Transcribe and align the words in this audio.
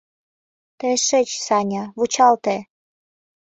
Тый 0.79 0.95
шич, 1.05 1.29
Саня, 1.45 1.83
вучалте... 1.97 2.57